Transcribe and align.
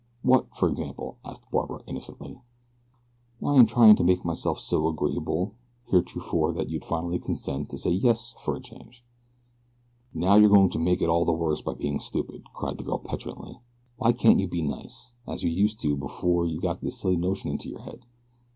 "What, 0.23 0.55
for 0.55 0.67
example?" 0.67 1.17
asked 1.23 1.51
Barbara, 1.51 1.81
innocently. 1.85 2.41
"Why 3.39 3.55
in 3.59 3.67
trying 3.67 3.95
to 3.97 4.03
make 4.03 4.25
myself 4.25 4.59
so 4.59 4.87
agreeable 4.87 5.53
heretofore 5.91 6.53
that 6.53 6.71
you'd 6.71 6.83
finally 6.85 7.19
consent 7.19 7.69
to 7.69 7.77
say 7.77 7.91
'yes' 7.91 8.33
for 8.39 8.55
a 8.55 8.59
change." 8.59 9.05
"Now 10.11 10.37
you 10.37 10.47
are 10.47 10.49
going 10.49 10.71
to 10.71 10.79
make 10.79 11.03
it 11.03 11.07
all 11.09 11.23
the 11.23 11.33
worse 11.33 11.61
by 11.61 11.75
being 11.75 11.99
stupid," 11.99 12.45
cried 12.51 12.79
the 12.79 12.83
girl 12.83 12.97
petulantly. 12.97 13.59
"Why 13.97 14.11
can't 14.11 14.39
you 14.39 14.47
be 14.47 14.63
nice, 14.63 15.11
as 15.27 15.43
you 15.43 15.51
used 15.51 15.77
to 15.81 15.89
be 15.89 15.93
before 15.99 16.47
you 16.47 16.59
got 16.59 16.81
this 16.81 16.97
silly 16.97 17.15
notion 17.15 17.51
into 17.51 17.69
your 17.69 17.81
head?" 17.81 18.03